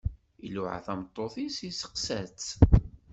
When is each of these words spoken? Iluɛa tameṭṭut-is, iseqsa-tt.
Iluɛa 0.45 0.79
tameṭṭut-is, 0.85 1.57
iseqsa-tt. 1.69 2.47